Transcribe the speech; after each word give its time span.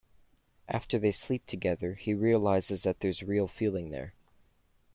After 0.67 0.97
they 0.97 1.11
sleep 1.11 1.45
together, 1.45 1.93
he 1.93 2.15
realises 2.15 2.81
that 2.81 3.01
there's 3.01 3.21
real 3.21 3.47
feeling 3.47 3.91
there. 3.91 4.15